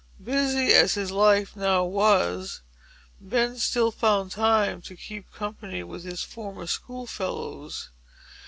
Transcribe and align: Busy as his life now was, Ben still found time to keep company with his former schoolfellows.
Busy 0.23 0.73
as 0.73 0.95
his 0.95 1.11
life 1.11 1.55
now 1.55 1.83
was, 1.85 2.61
Ben 3.19 3.57
still 3.59 3.91
found 3.91 4.31
time 4.31 4.81
to 4.81 4.95
keep 4.95 5.31
company 5.31 5.83
with 5.83 6.03
his 6.05 6.23
former 6.23 6.65
schoolfellows. 6.65 7.91